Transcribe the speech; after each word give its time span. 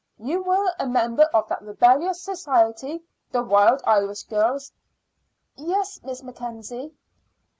You 0.17 0.41
were 0.41 0.73
a 0.79 0.87
member 0.87 1.25
of 1.25 1.47
that 1.49 1.61
rebellious 1.61 2.23
society, 2.23 3.03
the 3.31 3.43
Wild 3.43 3.83
Irish 3.85 4.23
Girls?" 4.23 4.71
"Yes, 5.55 6.01
Miss 6.01 6.23
Mackenzie." 6.23 6.95